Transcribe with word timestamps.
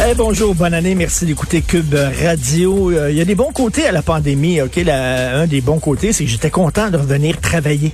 Eh, 0.00 0.14
bonjour, 0.14 0.54
bonne 0.54 0.74
année, 0.74 0.94
merci 0.94 1.26
d'écouter 1.26 1.60
Cube 1.60 1.92
Radio. 2.24 2.92
Euh, 2.92 3.10
Il 3.10 3.16
y 3.16 3.20
a 3.20 3.24
des 3.24 3.34
bons 3.34 3.50
côtés 3.50 3.84
à 3.84 3.90
la 3.90 4.00
pandémie, 4.00 4.62
ok? 4.62 4.78
Un 4.86 5.48
des 5.48 5.60
bons 5.60 5.80
côtés, 5.80 6.12
c'est 6.12 6.22
que 6.24 6.30
j'étais 6.30 6.50
content 6.50 6.88
de 6.88 6.96
revenir 6.96 7.40
travailler. 7.40 7.92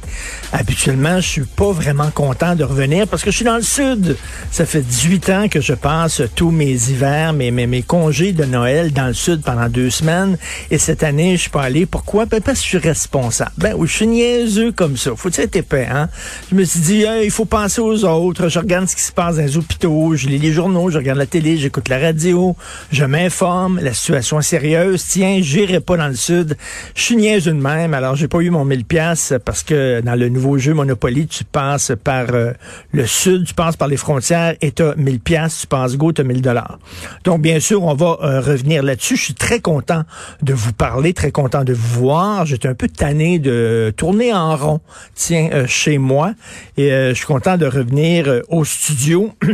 Habituellement, 0.53 1.17
je 1.23 1.27
suis 1.27 1.45
pas 1.45 1.73
vraiment 1.73 2.11
content 2.11 2.57
de 2.57 2.63
revenir 2.63 3.09
parce 3.09 3.23
que 3.23 3.31
je 3.31 3.37
suis 3.37 3.45
dans 3.47 3.57
le 3.57 3.63
sud. 3.63 4.19
Ça 4.51 4.67
fait 4.67 4.83
18 4.83 5.31
ans 5.31 5.49
que 5.49 5.63
je 5.63 5.73
passe 5.73 6.21
tous 6.37 6.51
mes 6.51 6.73
hivers, 6.91 7.33
mes, 7.33 7.51
mes, 7.51 7.67
mes 7.67 7.81
congés 7.81 8.33
de 8.33 8.45
Noël 8.45 8.93
dans 8.93 9.07
le 9.07 9.15
sud 9.15 9.41
pendant 9.41 9.71
deux 9.71 9.89
semaines. 9.89 10.37
Et 10.71 10.77
cette 10.77 11.03
année, 11.05 11.37
je 11.37 11.43
suis 11.43 11.51
pas 11.51 11.63
allé. 11.63 11.87
Pourquoi? 11.87 12.27
Ben, 12.27 12.43
parce 12.43 12.59
que 12.59 12.65
je 12.65 12.69
suis 12.69 12.79
responsable. 12.87 13.53
Ben 13.57 13.75
oui, 13.79 13.89
je 13.89 13.95
suis 13.95 14.07
niaiseux 14.07 14.73
comme 14.73 14.99
ça. 14.99 15.13
Faut 15.17 15.31
être 15.31 15.57
épais, 15.57 15.89
hein? 15.91 16.11
Je 16.51 16.55
me 16.55 16.65
suis 16.65 16.81
dit, 16.81 17.03
Hey, 17.05 17.25
il 17.25 17.31
faut 17.31 17.47
penser 17.47 17.81
aux 17.81 18.05
autres. 18.05 18.51
Je 18.51 18.59
regarde 18.59 18.91
ce 18.91 18.95
qui 18.95 19.03
se 19.03 19.13
passe 19.13 19.37
dans 19.37 19.43
les 19.43 19.57
hôpitaux. 19.57 20.15
Je 20.17 20.29
lis 20.29 20.39
les 20.39 20.53
journaux, 20.53 20.91
je 20.91 20.99
regarde 20.99 21.19
la 21.19 21.27
télé, 21.27 21.57
j'écoute 21.57 21.89
la 21.89 21.94
radio, 21.99 22.57
je 22.93 23.05
m'informe, 23.05 23.79
la 23.81 23.93
situation 23.93 24.39
est 24.41 24.43
sérieuse. 24.43 25.05
Tiens, 25.09 25.39
j'irai 25.41 25.81
pas 25.81 25.97
dans 25.97 26.09
le 26.09 26.15
sud. 26.15 26.57
Je 26.95 27.03
suis 27.03 27.17
niaiseux 27.17 27.53
de 27.53 27.61
même, 27.61 27.95
alors 27.95 28.17
j'ai 28.17 28.29
pas 28.29 28.41
eu 28.41 28.51
mon 28.51 28.65
1000 28.65 28.85
pièces 28.85 29.35
parce 29.45 29.63
que 29.63 30.01
dans 30.01 30.15
le 30.15 30.29
nouveau 30.29 30.59
jeu 30.59 30.75
Monopoly, 30.75 31.27
tu 31.27 31.45
passes 31.45 31.93
par 32.03 32.27
euh, 32.33 32.53
le 32.93 33.07
sud, 33.07 33.47
tu 33.47 33.55
passes 33.55 33.77
par 33.77 33.89
les 33.89 33.97
frontières 33.97 34.55
et 34.61 34.73
t'as 34.73 34.95
1000 34.97 35.21
pièces, 35.21 35.61
tu 35.63 35.67
passes 35.67 35.97
go, 35.97 36.13
t'as 36.13 36.23
1000 36.23 36.43
dollars. 36.43 36.79
Donc 37.25 37.41
bien 37.41 37.61
sûr, 37.61 37.83
on 37.83 37.95
va 37.95 38.19
euh, 38.23 38.41
revenir 38.41 38.83
là-dessus. 38.83 39.17
Je 39.17 39.23
suis 39.23 39.35
très 39.35 39.61
content 39.61 40.05
de 40.43 40.53
vous 40.55 40.73
parler, 40.73 41.13
très 41.13 41.33
content 41.33 41.65
de 41.65 41.73
vous 41.73 42.01
voir. 42.01 42.47
J'étais 42.47 42.69
un 42.69 42.75
peu 42.75 42.89
tanné 42.89 43.39
de 43.39 43.93
tourner 43.97 44.33
en 44.33 44.57
rond, 44.57 44.81
tiens, 45.15 45.49
euh, 45.53 45.67
chez 45.67 45.99
moi. 45.99 46.35
Et 46.77 46.91
je 46.91 47.15
suis 47.15 47.27
content 47.27 47.57
de 47.57 47.67
revenir 47.67 48.43
au 48.49 48.65
studio. 48.65 49.33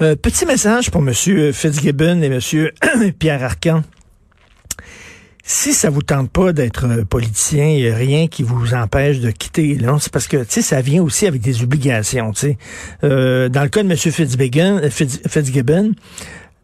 Euh, 0.00 0.14
petit 0.14 0.46
message 0.46 0.90
pour 0.90 1.02
Monsieur 1.02 1.50
Fitzgibbon 1.52 2.22
et 2.22 2.28
Monsieur 2.28 2.72
Pierre 3.18 3.42
Arcan. 3.42 3.82
Si 5.42 5.72
ça 5.72 5.90
vous 5.90 6.02
tente 6.02 6.30
pas 6.30 6.52
d'être 6.52 6.86
euh, 6.86 7.04
politicien, 7.04 7.66
il 7.66 7.82
n'y 7.82 7.88
a 7.88 7.96
rien 7.96 8.28
qui 8.28 8.42
vous 8.44 8.74
empêche 8.74 9.18
de 9.18 9.30
quitter. 9.30 9.76
C'est 9.98 10.12
parce 10.12 10.28
que 10.28 10.44
ça 10.62 10.80
vient 10.82 11.02
aussi 11.02 11.26
avec 11.26 11.40
des 11.40 11.62
obligations. 11.62 12.32
Euh, 13.02 13.48
dans 13.48 13.62
le 13.62 13.68
cas 13.68 13.82
de 13.82 13.88
Fitz- 14.90 15.20
Fitzgibbon 15.26 15.92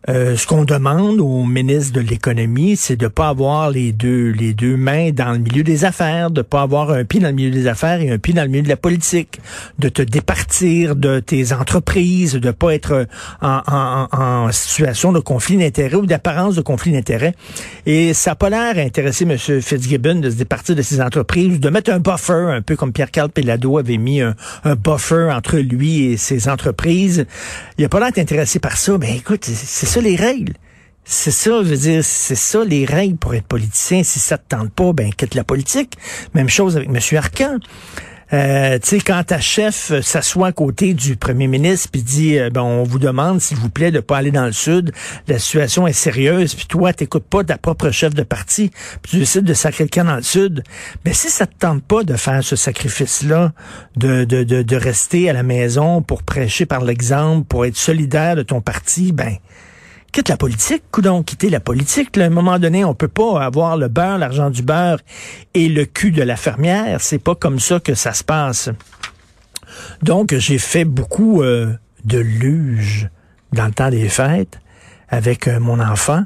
euh, 0.09 0.37
ce 0.37 0.47
qu'on 0.47 0.65
demande 0.65 1.19
au 1.21 1.45
ministre 1.45 1.95
de 1.95 2.01
l'économie, 2.01 2.77
c'est 2.77 2.97
de 2.97 3.09
pas 3.09 3.29
avoir 3.29 3.71
les 3.71 3.93
deux 3.93 4.31
les 4.33 4.53
deux 4.53 4.77
mains 4.77 5.11
dans 5.13 5.33
le 5.33 5.39
milieu 5.39 5.63
des 5.63 5.85
affaires, 5.85 6.31
de 6.31 6.43
pas 6.43 6.61
avoir 6.63 6.91
un 6.91 7.05
pied 7.05 7.21
dans 7.21 7.29
le 7.29 7.35
milieu 7.35 7.51
des 7.51 7.67
affaires 7.67 8.01
et 8.01 8.11
un 8.11 8.19
pied 8.19 8.35
dans 8.35 8.43
le 8.43 8.49
milieu 8.49 8.63
de 8.63 8.69
la 8.69 8.77
politique, 8.77 9.41
de 9.79 9.89
te 9.89 10.03
départir 10.03 10.95
de 10.97 11.21
tes 11.21 11.53
entreprises, 11.53 12.35
de 12.35 12.51
pas 12.51 12.75
être 12.75 13.07
en, 13.41 13.61
en- 13.67 14.09
en- 14.13 14.53
situation 14.53 15.13
de 15.13 15.21
conflit 15.21 15.57
d'intérêts 15.57 15.97
ou 15.97 16.07
d'apparence 16.07 16.55
de 16.55 16.61
conflit 16.61 16.93
d'intérêts. 16.93 17.35
Et 17.87 18.13
ça 18.15 18.33
n'a 18.33 18.35
pas 18.37 18.51
l'air 18.51 18.77
intéresser 18.85 19.25
M. 19.25 19.39
Fitzgibbon 19.39 20.17
de 20.17 20.31
se 20.31 20.37
départir 20.37 20.77
de 20.77 20.83
ses 20.83 21.01
entreprises, 21.01 21.61
de 21.61 21.71
mettre 21.71 21.91
un 21.93 21.99
buffer, 21.99 22.33
un 22.53 22.63
peu 22.63 22.77
comme 22.77 22.93
Pierre-Carl 22.93 23.31
Pelado 23.31 23.79
avait 23.79 23.97
mis 23.97 24.21
un, 24.21 24.35
buffer 24.77 25.31
entre 25.33 25.57
lui 25.57 26.05
et 26.13 26.17
ses 26.17 26.49
entreprises. 26.49 27.27
Il 27.79 27.85
a 27.85 27.89
pas 27.89 28.01
l'air 28.01 28.11
intéressé 28.17 28.59
par 28.59 28.77
ça. 28.77 28.99
Mais 28.99 29.17
écoute, 29.17 29.45
c'est 29.45 29.55
c'est 29.55 29.94
ça 29.95 30.01
les 30.01 30.17
règles. 30.17 30.55
C'est 31.05 31.31
ça, 31.31 31.63
je 31.63 31.69
veux 31.69 31.77
dire, 31.77 32.05
c'est 32.05 32.35
ça 32.35 32.65
les 32.65 32.85
règles 32.85 33.17
pour 33.17 33.33
être 33.35 33.47
politicien. 33.47 34.03
Si 34.03 34.19
ça 34.19 34.39
te 34.39 34.49
tente 34.49 34.73
pas, 34.73 34.93
ben 34.93 35.13
quitte 35.15 35.37
la 35.37 35.45
politique. 35.45 35.97
Même 36.35 36.49
chose 36.49 36.77
avec 36.77 36.89
M. 36.89 36.99
Arcan. 37.17 37.59
Euh, 38.33 38.77
tu 38.81 38.89
sais, 38.89 38.99
quand 38.99 39.23
ta 39.23 39.39
chef 39.39 39.93
euh, 39.93 40.03
s'assoit 40.03 40.49
à 40.49 40.53
côté 40.53 40.95
du 40.95 41.15
premier 41.15 41.47
ministre 41.47 41.91
puis 41.93 42.03
dit, 42.03 42.39
euh, 42.39 42.51
ben, 42.51 42.63
on 42.63 42.83
vous 42.83 42.99
demande, 42.99 43.41
s'il 43.41 43.59
vous 43.59 43.69
plaît, 43.69 43.93
de 43.93 44.01
pas 44.01 44.17
aller 44.17 44.33
dans 44.33 44.47
le 44.47 44.53
sud, 44.53 44.91
la 45.29 45.39
situation 45.39 45.87
est 45.87 45.93
sérieuse, 45.93 46.57
puis 46.57 46.67
toi, 46.67 46.93
t'écoutes 46.93 47.29
pas 47.29 47.45
ta 47.45 47.57
propre 47.59 47.93
chef 47.93 48.15
de 48.15 48.25
parti, 48.25 48.73
puis 49.03 49.13
tu 49.13 49.19
décides 49.19 49.45
de 49.45 49.55
sacrer 49.55 49.85
quelqu'un 49.85 50.07
dans 50.07 50.17
le 50.17 50.23
sud, 50.23 50.65
ben 51.05 51.15
si 51.15 51.29
ça 51.29 51.47
te 51.47 51.55
tente 51.57 51.85
pas 51.85 52.03
de 52.03 52.17
faire 52.17 52.43
ce 52.43 52.57
sacrifice-là, 52.57 53.53
de, 53.97 54.25
de, 54.25 54.43
de, 54.43 54.63
de 54.63 54.77
rester 54.77 55.31
à 55.31 55.35
la 55.35 55.45
maison 55.45 56.03
pour 56.03 56.25
prêcher 56.25 56.67
par 56.67 56.83
l'exemple, 56.83 57.45
pour 57.47 57.67
être 57.67 57.77
solidaire 57.77 58.35
de 58.35 58.43
ton 58.43 58.61
parti, 58.63 59.13
ben 59.13 59.37
quitte 60.15 60.29
la 60.29 60.37
politique, 60.37 60.85
coudon, 60.93 61.25
quitter 61.25 61.51
la 61.51 61.59
politique. 61.59 62.17
À 62.19 62.23
un 62.23 62.31
moment 62.31 62.61
donné, 62.61 62.85
on 62.85 62.95
peut 62.95 63.09
pas 63.09 63.45
avoir 63.45 63.77
le 63.77 63.89
beurre, 63.89 64.17
l'argent 64.17 64.49
du 64.49 64.63
beurre 64.63 65.01
et 65.55 65.69
le 65.69 65.87
cul 65.87 66.13
de 66.13 66.23
la 66.23 66.37
fermière. 66.37 67.01
C'est 67.01 67.19
pas 67.19 67.35
comme 67.35 67.59
ça 67.59 67.81
que 67.81 67.95
ça 67.95 68.13
se 68.13 68.23
passe. 68.23 68.71
Donc, 70.03 70.33
j'ai 70.37 70.59
fait 70.59 70.85
beaucoup 70.85 71.43
euh, 71.43 71.73
de 72.05 72.19
luge 72.19 73.09
dans 73.53 73.67
le 73.67 73.73
temps 73.73 73.91
des 73.91 74.09
fêtes 74.09 74.61
avec 75.09 75.49
euh, 75.49 75.59
mon 75.59 75.81
enfant 75.81 76.25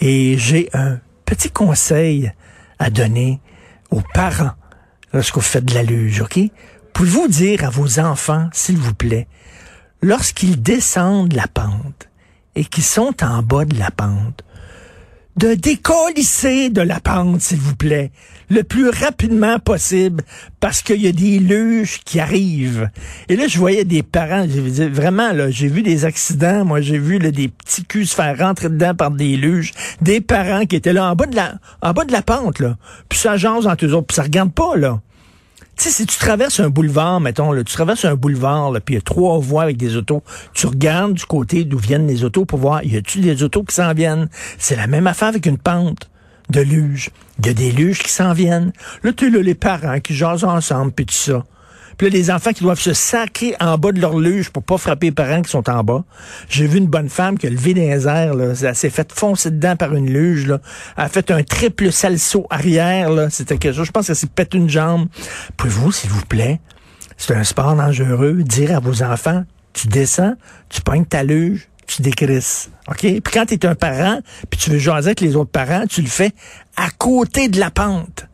et 0.00 0.36
j'ai 0.36 0.68
un 0.74 0.98
petit 1.24 1.48
conseil 1.48 2.30
à 2.78 2.90
donner 2.90 3.40
aux 3.90 4.02
parents 4.12 4.52
lorsque 5.14 5.36
vous 5.36 5.40
faites 5.40 5.64
de 5.64 5.72
la 5.72 5.82
luge, 5.82 6.20
OK? 6.20 6.38
Pouvez-vous 6.92 7.28
dire 7.28 7.64
à 7.64 7.70
vos 7.70 8.00
enfants, 8.00 8.50
s'il 8.52 8.76
vous 8.76 8.92
plaît, 8.92 9.28
lorsqu'ils 10.02 10.60
descendent 10.60 11.32
la 11.32 11.48
pente 11.48 12.10
et 12.56 12.64
qu'ils 12.64 12.84
sont 12.84 13.14
en 13.22 13.42
bas 13.42 13.64
de 13.64 13.78
la 13.78 13.90
pente, 13.90 14.44
de 15.36 15.54
décollisser 15.54 16.70
de 16.70 16.80
la 16.80 17.00
pente, 17.00 17.40
s'il 17.40 17.58
vous 17.58 17.74
plaît, 17.74 18.12
le 18.50 18.62
plus 18.62 18.88
rapidement 18.88 19.58
possible, 19.58 20.22
parce 20.60 20.82
qu'il 20.82 21.00
y 21.02 21.08
a 21.08 21.12
des 21.12 21.38
luges 21.38 22.00
qui 22.04 22.20
arrivent. 22.20 22.88
Et 23.28 23.36
là, 23.36 23.48
je 23.48 23.58
voyais 23.58 23.84
des 23.84 24.02
parents, 24.02 24.46
je 24.48 24.84
vraiment, 24.84 25.32
là, 25.32 25.50
j'ai 25.50 25.68
vu 25.68 25.82
des 25.82 26.04
accidents, 26.04 26.64
moi, 26.64 26.80
j'ai 26.80 26.98
vu 26.98 27.18
là, 27.18 27.30
des 27.30 27.48
petits 27.48 27.84
culs 27.84 28.06
se 28.06 28.14
faire 28.14 28.38
rentrer 28.38 28.68
dedans 28.68 28.94
par 28.94 29.10
des 29.10 29.36
luges, 29.36 29.72
des 30.00 30.20
parents 30.20 30.66
qui 30.66 30.76
étaient 30.76 30.92
là 30.92 31.10
en 31.10 31.16
bas 31.16 31.26
de 31.26 31.36
la, 31.36 31.54
en 31.82 31.92
bas 31.92 32.04
de 32.04 32.12
la 32.12 32.22
pente, 32.22 32.60
là, 32.60 32.76
puis 33.08 33.18
ça 33.18 33.36
jase 33.36 33.66
entre 33.66 33.86
eux 33.86 33.94
autres, 33.94 34.06
puis 34.06 34.16
ça 34.16 34.22
regarde 34.22 34.52
pas, 34.52 34.76
là. 34.76 35.00
Tu 35.76 35.84
sais, 35.84 35.90
si 35.90 36.06
tu 36.06 36.18
traverses 36.18 36.60
un 36.60 36.68
boulevard, 36.68 37.20
mettons, 37.20 37.50
là, 37.50 37.64
tu 37.64 37.72
traverses 37.74 38.04
un 38.04 38.14
boulevard, 38.14 38.72
puis 38.84 38.94
il 38.94 38.98
y 38.98 38.98
a 38.98 39.02
trois 39.02 39.38
voies 39.38 39.62
avec 39.62 39.76
des 39.76 39.96
autos, 39.96 40.22
tu 40.52 40.66
regardes 40.66 41.14
du 41.14 41.24
côté 41.24 41.64
d'où 41.64 41.78
viennent 41.78 42.06
les 42.06 42.22
autos 42.22 42.44
pour 42.44 42.60
voir, 42.60 42.84
y 42.84 42.96
a-tu 42.96 43.20
des 43.20 43.42
autos 43.42 43.64
qui 43.64 43.74
s'en 43.74 43.92
viennent? 43.92 44.28
C'est 44.58 44.76
la 44.76 44.86
même 44.86 45.06
affaire 45.06 45.28
avec 45.28 45.46
une 45.46 45.58
pente 45.58 46.08
de 46.50 46.60
luge. 46.60 47.10
Il 47.40 47.46
y 47.46 47.48
a 47.48 47.54
des 47.54 47.72
luges 47.72 47.98
qui 47.98 48.10
s'en 48.10 48.32
viennent. 48.32 48.72
Là, 49.02 49.12
tu 49.12 49.30
là, 49.30 49.40
les 49.40 49.54
parents 49.54 49.98
qui 49.98 50.14
jasent 50.14 50.44
ensemble, 50.44 50.92
puis 50.92 51.06
tout 51.06 51.14
ça. 51.14 51.44
Puis 51.96 52.08
là, 52.08 52.12
les 52.12 52.30
enfants 52.30 52.52
qui 52.52 52.62
doivent 52.62 52.80
se 52.80 52.92
sacrer 52.92 53.54
en 53.60 53.78
bas 53.78 53.92
de 53.92 54.00
leur 54.00 54.18
luge 54.18 54.50
pour 54.50 54.62
pas 54.62 54.78
frapper 54.78 55.06
les 55.06 55.12
parents 55.12 55.42
qui 55.42 55.50
sont 55.50 55.68
en 55.70 55.82
bas. 55.84 56.04
J'ai 56.48 56.66
vu 56.66 56.78
une 56.78 56.86
bonne 56.86 57.08
femme 57.08 57.38
qui 57.38 57.46
a 57.46 57.50
levé 57.50 57.74
des 57.74 58.06
airs, 58.06 58.34
là. 58.34 58.54
Elle 58.62 58.76
s'est 58.76 58.90
fait 58.90 59.12
foncer 59.12 59.50
dedans 59.50 59.76
par 59.76 59.94
une 59.94 60.12
luge, 60.12 60.46
là. 60.46 60.60
Elle 60.96 61.04
a 61.04 61.08
fait 61.08 61.30
un 61.30 61.42
triple 61.42 61.92
salsaut 61.92 62.46
arrière, 62.50 63.10
là. 63.10 63.30
C'était 63.30 63.58
quelque 63.58 63.76
chose. 63.76 63.86
Je 63.86 63.92
pense 63.92 64.06
qu'elle 64.06 64.16
s'est 64.16 64.26
pété 64.26 64.58
une 64.58 64.70
jambe. 64.70 65.08
Pouvez-vous, 65.56 65.92
s'il 65.92 66.10
vous 66.10 66.24
plaît, 66.26 66.60
c'est 67.16 67.34
un 67.34 67.44
sport 67.44 67.76
dangereux, 67.76 68.42
dire 68.42 68.76
à 68.76 68.80
vos 68.80 69.02
enfants, 69.02 69.44
tu 69.72 69.88
descends, 69.88 70.34
tu 70.68 70.80
pognes 70.80 71.04
ta 71.04 71.22
luge, 71.22 71.68
tu 71.86 72.02
décrisses. 72.02 72.70
OK? 72.88 73.00
Puis 73.00 73.22
quand 73.32 73.46
tu 73.46 73.54
es 73.54 73.66
un 73.66 73.74
parent, 73.74 74.20
puis 74.50 74.58
tu 74.58 74.70
veux 74.70 74.78
jaser 74.78 75.08
avec 75.08 75.20
les 75.20 75.36
autres 75.36 75.50
parents, 75.50 75.84
tu 75.86 76.02
le 76.02 76.08
fais 76.08 76.32
à 76.76 76.90
côté 76.90 77.48
de 77.48 77.58
la 77.58 77.70
pente. 77.70 78.26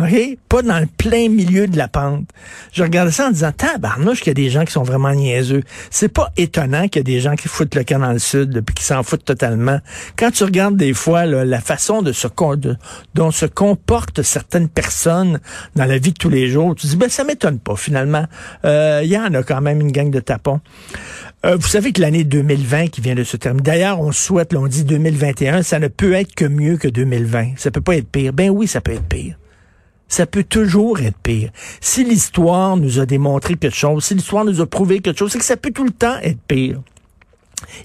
OK? 0.00 0.38
Pas 0.48 0.62
dans 0.62 0.78
le 0.78 0.86
plein 0.86 1.28
milieu 1.28 1.66
de 1.66 1.76
la 1.76 1.88
pente. 1.88 2.28
Je 2.72 2.82
regardais 2.82 3.12
ça 3.12 3.28
en 3.28 3.30
disant, 3.30 3.52
tabarnouche 3.52 4.20
qu'il 4.20 4.28
y 4.28 4.30
a 4.30 4.34
des 4.34 4.50
gens 4.50 4.64
qui 4.64 4.72
sont 4.72 4.82
vraiment 4.82 5.12
niaiseux. 5.12 5.62
C'est 5.90 6.08
pas 6.08 6.32
étonnant 6.36 6.88
qu'il 6.88 7.00
y 7.00 7.00
a 7.00 7.02
des 7.04 7.20
gens 7.20 7.36
qui 7.36 7.48
foutent 7.48 7.74
le 7.74 7.84
camp 7.84 7.98
dans 7.98 8.12
le 8.12 8.18
sud, 8.18 8.62
puis 8.64 8.74
qui 8.74 8.84
s'en 8.84 9.02
foutent 9.02 9.24
totalement. 9.24 9.78
Quand 10.16 10.30
tu 10.30 10.44
regardes 10.44 10.76
des 10.76 10.94
fois 10.94 11.26
la 11.26 11.60
façon 11.60 12.02
de 12.02 12.12
se, 12.12 12.26
dont 13.14 13.30
se 13.30 13.46
comportent 13.46 14.22
certaines 14.22 14.68
personnes 14.68 15.40
dans 15.76 15.84
la 15.84 15.98
vie 15.98 16.12
de 16.12 16.18
tous 16.18 16.30
les 16.30 16.48
jours, 16.48 16.74
tu 16.74 16.86
dis, 16.86 16.96
ben 16.96 17.08
ça 17.08 17.24
m'étonne 17.24 17.58
pas 17.58 17.76
finalement. 17.76 18.24
Euh, 18.64 19.00
il 19.04 19.10
y 19.10 19.18
en 19.18 19.32
a 19.34 19.42
quand 19.42 19.60
même 19.60 19.80
une 19.80 19.92
gang 19.92 20.10
de 20.10 20.20
tapons. 20.20 20.60
Euh, 21.44 21.56
vous 21.56 21.68
savez 21.68 21.92
que 21.92 22.00
l'année 22.00 22.24
2020 22.24 22.88
qui 22.88 23.00
vient 23.00 23.14
de 23.14 23.24
se 23.24 23.36
terminer, 23.36 23.62
d'ailleurs, 23.62 24.00
on 24.00 24.12
souhaite, 24.12 24.54
on 24.54 24.66
dit 24.66 24.84
2021, 24.84 25.62
ça 25.62 25.78
ne 25.78 25.88
peut 25.88 26.12
être 26.12 26.34
que 26.34 26.44
mieux 26.44 26.76
que 26.76 26.88
2020. 26.88 27.52
Ça 27.56 27.70
peut 27.70 27.80
pas 27.80 27.96
être 27.96 28.10
pire. 28.10 28.32
Ben 28.32 28.50
oui, 28.50 28.66
ça 28.66 28.80
peut 28.80 28.92
être 28.92 29.08
pire 29.08 29.39
ça 30.10 30.26
peut 30.26 30.44
toujours 30.44 31.00
être 31.00 31.16
pire. 31.22 31.50
Si 31.80 32.04
l'histoire 32.04 32.76
nous 32.76 32.98
a 32.98 33.06
démontré 33.06 33.54
quelque 33.54 33.74
chose, 33.74 34.04
si 34.04 34.14
l'histoire 34.14 34.44
nous 34.44 34.60
a 34.60 34.66
prouvé 34.66 35.00
quelque 35.00 35.18
chose, 35.18 35.32
c'est 35.32 35.38
que 35.38 35.44
ça 35.44 35.56
peut 35.56 35.70
tout 35.70 35.84
le 35.84 35.92
temps 35.92 36.18
être 36.22 36.40
pire. 36.46 36.82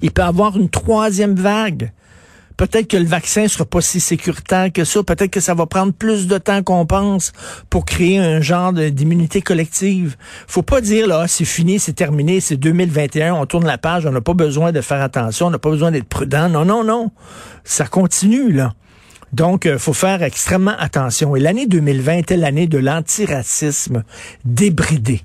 Il 0.02 0.12
peut 0.12 0.24
y 0.24 0.26
avoir 0.26 0.58
une 0.58 0.70
troisième 0.70 1.36
vague. 1.36 1.92
Peut-être 2.58 2.88
que 2.88 2.98
le 2.98 3.06
vaccin 3.06 3.48
sera 3.48 3.66
pas 3.66 3.82
si 3.82 4.00
sécuritaire 4.00 4.72
que 4.72 4.86
ça. 4.86 5.04
Peut-être 5.04 5.30
que 5.30 5.42
ça 5.42 5.54
va 5.54 5.66
prendre 5.66 5.94
plus 5.94 6.26
de 6.26 6.38
temps 6.38 6.64
qu'on 6.64 6.86
pense 6.86 7.32
pour 7.70 7.86
créer 7.86 8.18
un 8.18 8.42
genre 8.42 8.74
d'immunité 8.74 9.42
collective. 9.42 10.16
Faut 10.48 10.64
pas 10.64 10.82
dire 10.82 11.06
là, 11.06 11.28
c'est 11.28 11.46
fini, 11.46 11.80
c'est 11.80 11.94
terminé, 11.94 12.40
c'est 12.40 12.58
2021, 12.58 13.34
on 13.36 13.46
tourne 13.46 13.66
la 13.66 13.78
page, 13.78 14.06
on 14.06 14.12
n'a 14.12 14.22
pas 14.22 14.34
besoin 14.34 14.72
de 14.72 14.82
faire 14.82 15.02
attention, 15.02 15.48
on 15.48 15.52
n'a 15.52 15.60
pas 15.60 15.70
besoin 15.70 15.92
d'être 15.92 16.08
prudent. 16.08 16.50
Non, 16.50 16.66
non, 16.66 16.84
non. 16.84 17.12
Ça 17.66 17.86
continue 17.86 18.52
là. 18.52 18.74
Donc, 19.34 19.66
il 19.66 19.72
euh, 19.72 19.78
faut 19.78 19.94
faire 19.94 20.24
extrêmement 20.24 20.76
attention. 20.78 21.36
Et 21.36 21.40
l'année 21.40 21.68
2020 21.68 22.14
était 22.14 22.38
l'année 22.38 22.68
de 22.68 22.78
l'antiracisme 22.78 24.04
débridé. 24.46 25.22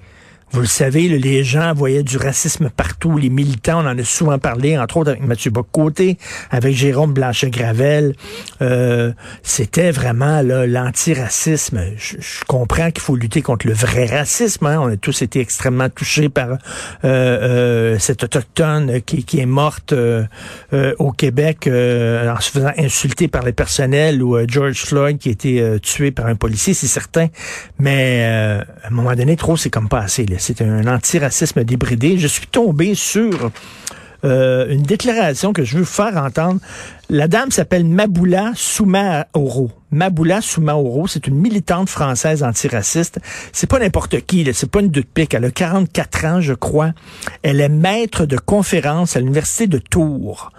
Vous 0.52 0.60
le 0.60 0.66
savez, 0.66 1.08
les 1.08 1.44
gens 1.44 1.72
voyaient 1.74 2.02
du 2.02 2.16
racisme 2.16 2.70
partout. 2.70 3.18
Les 3.18 3.30
militants, 3.30 3.84
on 3.84 3.88
en 3.88 3.98
a 3.98 4.04
souvent 4.04 4.38
parlé, 4.38 4.76
entre 4.78 4.96
autres 4.98 5.10
avec 5.10 5.24
Mathieu 5.24 5.50
Bocoté, 5.50 6.18
avec 6.50 6.74
Jérôme 6.74 7.12
Blanchet-Gravel. 7.12 8.14
Euh, 8.62 9.12
c'était 9.42 9.90
vraiment 9.90 10.42
l'antiracisme. 10.42 11.80
Je, 11.96 12.16
je, 12.18 12.44
comprends 12.46 12.90
qu'il 12.90 13.02
faut 13.02 13.16
lutter 13.16 13.42
contre 13.42 13.66
le 13.66 13.72
vrai 13.72 14.06
racisme. 14.06 14.66
Hein. 14.66 14.80
On 14.80 14.88
a 14.88 14.96
tous 14.96 15.22
été 15.22 15.40
extrêmement 15.40 15.88
touchés 15.88 16.28
par 16.28 16.58
euh, 17.04 17.50
euh, 17.50 17.98
cette 17.98 18.24
autochtone 18.24 19.00
qui, 19.02 19.24
qui 19.24 19.40
est 19.40 19.46
morte 19.46 19.92
euh, 19.92 20.24
euh, 20.72 20.94
au 20.98 21.12
Québec 21.12 21.68
en 21.68 22.40
se 22.40 22.50
faisant 22.50 22.72
insulter 22.76 23.28
par 23.28 23.44
les 23.44 23.52
personnels 23.52 24.22
ou 24.22 24.36
George 24.46 24.84
Floyd 24.84 25.18
qui 25.18 25.28
a 25.28 25.32
été 25.32 25.78
tué 25.82 26.10
par 26.10 26.26
un 26.26 26.34
policier, 26.34 26.74
c'est 26.74 26.86
certain. 26.86 27.28
Mais 27.78 28.24
à 28.24 28.88
un 28.88 28.90
moment 28.90 29.14
donné, 29.14 29.36
trop, 29.36 29.56
c'est 29.56 29.70
comme 29.70 29.88
pas 29.88 30.00
assez. 30.00 30.24
C'est 30.40 30.62
un 30.62 30.86
antiracisme 30.86 31.64
débridé. 31.64 32.18
Je 32.18 32.26
suis 32.26 32.46
tombé 32.46 32.94
sur 32.94 33.50
euh, 34.24 34.68
une 34.68 34.82
déclaration 34.82 35.52
que 35.52 35.64
je 35.64 35.78
veux 35.78 35.84
faire 35.84 36.16
entendre. 36.16 36.60
La 37.08 37.28
dame 37.28 37.50
s'appelle 37.50 37.84
Maboula 37.84 38.52
Soumaoro. 38.54 39.70
Maboula 39.90 40.40
Soumaoro, 40.40 41.06
c'est 41.06 41.26
une 41.26 41.36
militante 41.36 41.88
française 41.88 42.42
antiraciste. 42.42 43.18
C'est 43.52 43.68
pas 43.68 43.78
n'importe 43.78 44.20
qui, 44.26 44.48
c'est 44.52 44.70
pas 44.70 44.80
une 44.80 44.90
de 44.90 45.00
pique. 45.00 45.34
Elle 45.34 45.44
a 45.44 45.50
44 45.50 46.24
ans, 46.24 46.40
je 46.40 46.54
crois. 46.54 46.92
Elle 47.42 47.60
est 47.60 47.68
maître 47.68 48.26
de 48.26 48.36
conférence 48.36 49.16
à 49.16 49.20
l'université 49.20 49.66
de 49.66 49.78
Tours. 49.78 50.52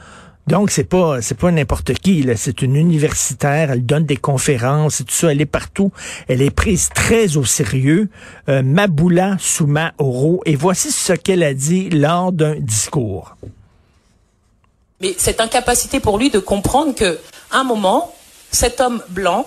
Donc 0.47 0.71
c'est 0.71 0.83
pas 0.83 1.21
c'est 1.21 1.38
pas 1.38 1.51
n'importe 1.51 1.93
qui 1.93 2.27
c'est 2.35 2.61
une 2.61 2.75
universitaire, 2.75 3.71
elle 3.71 3.85
donne 3.85 4.05
des 4.05 4.17
conférences 4.17 5.01
et 5.01 5.03
tout 5.03 5.13
ça, 5.13 5.31
elle 5.31 5.41
est 5.41 5.45
partout, 5.45 5.91
elle 6.27 6.41
est 6.41 6.51
prise 6.51 6.89
très 6.93 7.38
au 7.38 7.45
sérieux. 7.45 8.09
Euh, 8.49 8.63
Maboula 8.63 9.38
Souma 9.39 9.93
Oro 9.99 10.41
et 10.45 10.55
voici 10.55 10.91
ce 10.91 11.13
qu'elle 11.13 11.43
a 11.43 11.53
dit 11.53 11.89
lors 11.89 12.31
d'un 12.31 12.55
discours. 12.55 13.35
Mais 14.99 15.13
cette 15.17 15.41
incapacité 15.41 15.99
pour 15.99 16.17
lui 16.17 16.29
de 16.29 16.39
comprendre 16.39 16.95
que 16.95 17.19
un 17.51 17.63
moment 17.63 18.13
cet 18.51 18.81
homme 18.81 19.01
blanc 19.09 19.45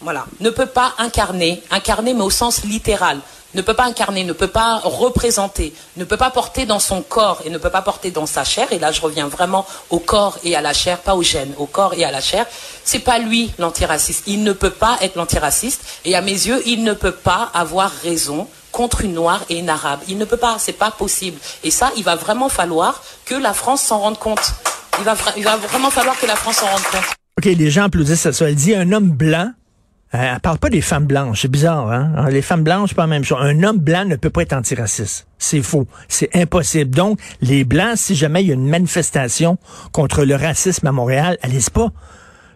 voilà, 0.00 0.26
ne 0.40 0.50
peut 0.50 0.66
pas 0.66 0.94
incarner, 0.98 1.62
incarner 1.70 2.12
mais 2.12 2.22
au 2.22 2.30
sens 2.30 2.64
littéral, 2.64 3.18
ne 3.54 3.62
peut 3.62 3.74
pas 3.74 3.84
incarner, 3.84 4.24
ne 4.24 4.32
peut 4.32 4.48
pas 4.48 4.78
représenter, 4.78 5.72
ne 5.96 6.04
peut 6.04 6.16
pas 6.16 6.30
porter 6.30 6.66
dans 6.66 6.78
son 6.78 7.02
corps 7.02 7.42
et 7.44 7.50
ne 7.50 7.58
peut 7.58 7.70
pas 7.70 7.82
porter 7.82 8.10
dans 8.10 8.26
sa 8.26 8.44
chair. 8.44 8.68
Et 8.72 8.78
là, 8.78 8.92
je 8.92 9.00
reviens 9.00 9.28
vraiment 9.28 9.66
au 9.90 9.98
corps 9.98 10.38
et 10.44 10.54
à 10.56 10.60
la 10.60 10.72
chair, 10.72 10.98
pas 10.98 11.14
au 11.14 11.22
gène, 11.22 11.52
au 11.58 11.66
corps 11.66 11.94
et 11.94 12.04
à 12.04 12.10
la 12.10 12.20
chair. 12.20 12.46
C'est 12.84 12.98
pas 12.98 13.18
lui 13.18 13.52
l'antiraciste. 13.58 14.24
Il 14.26 14.42
ne 14.42 14.52
peut 14.52 14.70
pas 14.70 14.98
être 15.00 15.16
l'antiraciste. 15.16 15.82
Et 16.04 16.14
à 16.14 16.20
mes 16.20 16.32
yeux, 16.32 16.62
il 16.66 16.84
ne 16.84 16.92
peut 16.92 17.12
pas 17.12 17.50
avoir 17.54 17.90
raison 18.02 18.46
contre 18.72 19.00
une 19.00 19.14
noire 19.14 19.42
et 19.48 19.58
une 19.58 19.70
arabe. 19.70 20.00
Il 20.06 20.18
ne 20.18 20.26
peut 20.26 20.36
pas, 20.36 20.56
c'est 20.58 20.72
pas 20.72 20.90
possible. 20.90 21.38
Et 21.64 21.70
ça, 21.70 21.90
il 21.96 22.04
va 22.04 22.14
vraiment 22.14 22.50
falloir 22.50 23.02
que 23.24 23.34
la 23.34 23.54
France 23.54 23.82
s'en 23.82 24.00
rende 24.00 24.18
compte. 24.18 24.52
Il 24.98 25.04
va, 25.04 25.14
vraiment 25.56 25.90
falloir 25.90 26.18
que 26.18 26.26
la 26.26 26.36
France 26.36 26.56
s'en 26.56 26.66
rende 26.66 26.82
compte. 26.82 27.04
OK, 27.38 27.44
les 27.44 27.70
gens 27.70 27.84
applaudissent 27.84 28.30
ça. 28.30 28.48
Elle 28.48 28.54
dit 28.54 28.74
un 28.74 28.92
homme 28.92 29.10
blanc 29.10 29.52
euh, 30.14 30.34
elle 30.34 30.40
parle 30.40 30.58
pas 30.58 30.70
des 30.70 30.80
femmes 30.80 31.06
blanches. 31.06 31.42
C'est 31.42 31.50
bizarre, 31.50 31.90
hein? 31.90 32.12
Ah, 32.16 32.30
les 32.30 32.42
femmes 32.42 32.62
blanches, 32.62 32.94
pas 32.94 33.02
la 33.02 33.08
même 33.08 33.24
chose. 33.24 33.38
Un 33.40 33.62
homme 33.64 33.78
blanc 33.78 34.04
ne 34.04 34.14
peut 34.14 34.30
pas 34.30 34.42
être 34.42 34.52
antiraciste. 34.52 35.26
C'est 35.38 35.62
faux. 35.62 35.86
C'est 36.08 36.34
impossible. 36.36 36.94
Donc, 36.94 37.18
les 37.40 37.64
blancs, 37.64 37.96
si 37.96 38.14
jamais 38.14 38.42
il 38.42 38.48
y 38.48 38.50
a 38.52 38.54
une 38.54 38.68
manifestation 38.68 39.58
contre 39.92 40.24
le 40.24 40.36
racisme 40.36 40.86
à 40.86 40.92
Montréal, 40.92 41.38
allez-y 41.42 41.70
pas. 41.70 41.88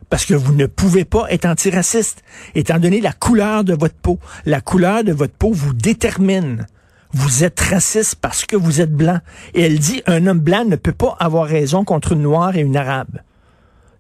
Parce 0.08 0.24
que 0.24 0.34
vous 0.34 0.54
ne 0.54 0.66
pouvez 0.66 1.04
pas 1.04 1.26
être 1.30 1.44
antiraciste. 1.44 2.22
Étant 2.54 2.78
donné 2.78 3.00
la 3.00 3.12
couleur 3.12 3.64
de 3.64 3.74
votre 3.74 3.94
peau. 3.94 4.20
La 4.46 4.60
couleur 4.60 5.02
de 5.02 5.12
votre 5.12 5.34
peau 5.34 5.52
vous 5.52 5.72
détermine. 5.72 6.66
Vous 7.12 7.42
êtes 7.42 7.58
raciste 7.58 8.16
parce 8.16 8.46
que 8.46 8.56
vous 8.56 8.80
êtes 8.80 8.92
blanc. 8.92 9.18
Et 9.54 9.62
elle 9.62 9.80
dit, 9.80 10.02
un 10.06 10.26
homme 10.28 10.38
blanc 10.38 10.64
ne 10.64 10.76
peut 10.76 10.92
pas 10.92 11.16
avoir 11.18 11.46
raison 11.46 11.84
contre 11.84 12.12
une 12.12 12.22
noire 12.22 12.54
et 12.54 12.60
une 12.60 12.76
arabe. 12.76 13.18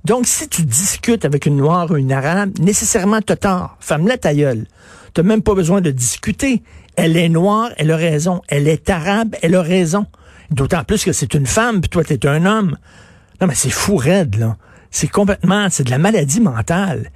Donc, 0.04 0.26
si 0.26 0.48
tu 0.48 0.64
discutes 0.64 1.24
avec 1.24 1.46
une 1.46 1.56
noire 1.56 1.90
ou 1.90 1.96
une 1.96 2.12
arabe, 2.12 2.58
nécessairement 2.58 3.20
tu 3.20 3.32
as 3.32 3.36
tort. 3.36 3.76
Femme-la 3.80 4.16
ta 4.18 4.34
gueule. 4.34 4.66
Tu 5.14 5.22
même 5.22 5.42
pas 5.42 5.54
besoin 5.54 5.80
de 5.80 5.90
discuter. 5.90 6.62
Elle 6.96 7.16
est 7.16 7.28
noire, 7.28 7.70
elle 7.76 7.90
a 7.90 7.96
raison. 7.96 8.42
Elle 8.48 8.68
est 8.68 8.88
arabe, 8.88 9.34
elle 9.42 9.54
a 9.54 9.62
raison. 9.62 10.06
D'autant 10.50 10.84
plus 10.84 11.04
que 11.04 11.12
c'est 11.12 11.34
une 11.34 11.46
femme, 11.46 11.80
puis 11.80 11.90
toi, 11.90 12.04
tu 12.04 12.14
es 12.14 12.26
un 12.26 12.46
homme. 12.46 12.76
Non, 13.40 13.46
mais 13.46 13.54
c'est 13.54 13.70
fou 13.70 13.96
raide, 13.96 14.36
là. 14.36 14.56
C'est 14.90 15.08
complètement, 15.08 15.68
c'est 15.70 15.84
de 15.84 15.90
la 15.90 15.98
maladie 15.98 16.40
mentale. 16.40 17.10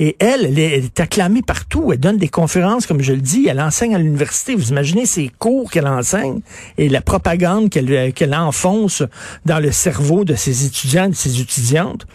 Et 0.00 0.16
elle, 0.20 0.44
elle 0.44 0.58
est, 0.58 1.00
acclamée 1.00 1.42
partout. 1.42 1.92
Elle 1.92 1.98
donne 1.98 2.18
des 2.18 2.28
conférences, 2.28 2.86
comme 2.86 3.02
je 3.02 3.12
le 3.12 3.20
dis. 3.20 3.46
Elle 3.48 3.60
enseigne 3.60 3.94
à 3.94 3.98
l'université. 3.98 4.54
Vous 4.54 4.68
imaginez 4.70 5.06
ces 5.06 5.30
cours 5.38 5.70
qu'elle 5.70 5.86
enseigne 5.86 6.40
et 6.76 6.88
la 6.88 7.00
propagande 7.00 7.70
qu'elle 7.70 8.12
qu'elle 8.12 8.34
enfonce 8.34 9.02
dans 9.44 9.58
le 9.58 9.72
cerveau 9.72 10.24
de 10.24 10.34
ses 10.34 10.66
étudiants, 10.66 11.08
de 11.08 11.14
ses 11.14 11.40
étudiantes. 11.40 12.06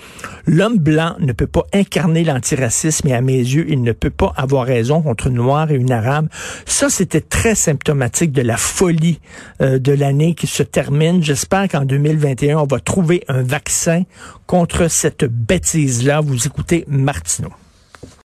L'homme 0.45 0.77
blanc 0.77 1.15
ne 1.19 1.33
peut 1.33 1.47
pas 1.47 1.63
incarner 1.73 2.23
l'antiracisme 2.23 3.07
et 3.07 3.13
à 3.13 3.21
mes 3.21 3.37
yeux, 3.37 3.65
il 3.69 3.81
ne 3.81 3.91
peut 3.91 4.09
pas 4.09 4.33
avoir 4.35 4.65
raison 4.65 5.01
contre 5.01 5.27
une 5.27 5.35
noire 5.35 5.71
et 5.71 5.75
une 5.75 5.91
arabe. 5.91 6.27
Ça, 6.65 6.89
c'était 6.89 7.21
très 7.21 7.55
symptomatique 7.55 8.31
de 8.31 8.41
la 8.41 8.57
folie 8.57 9.19
euh, 9.61 9.79
de 9.79 9.91
l'année 9.91 10.35
qui 10.35 10.47
se 10.47 10.63
termine. 10.63 11.23
J'espère 11.23 11.67
qu'en 11.67 11.85
2021, 11.85 12.57
on 12.59 12.65
va 12.65 12.79
trouver 12.79 13.23
un 13.27 13.41
vaccin 13.41 14.03
contre 14.47 14.89
cette 14.89 15.25
bêtise-là. 15.25 16.21
Vous 16.21 16.45
écoutez 16.45 16.85
Martineau. 16.87 17.49